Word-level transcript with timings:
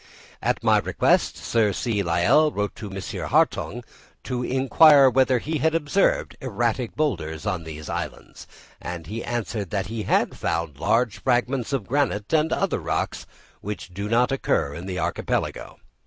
At 0.41 0.63
my 0.63 0.79
request 0.79 1.37
Sir 1.37 1.71
C. 1.73 2.01
Lyell 2.01 2.51
wrote 2.51 2.75
to 2.77 2.89
M. 2.89 2.99
Hartung 3.29 3.83
to 4.23 4.41
inquire 4.43 5.11
whether 5.11 5.37
he 5.37 5.59
had 5.59 5.75
observed 5.75 6.35
erratic 6.41 6.95
boulders 6.95 7.45
on 7.45 7.65
these 7.65 7.87
islands, 7.87 8.47
and 8.81 9.05
he 9.05 9.23
answered 9.23 9.69
that 9.69 9.85
he 9.93 10.01
had 10.01 10.35
found 10.35 10.79
large 10.79 11.19
fragments 11.21 11.71
of 11.71 11.85
granite 11.85 12.33
and 12.33 12.51
other 12.51 12.79
rocks, 12.79 13.27
which 13.59 13.93
do 13.93 14.09
not 14.09 14.31
occur 14.31 14.73
in 14.73 14.87
the 14.87 14.97
archipelago. 14.97 15.77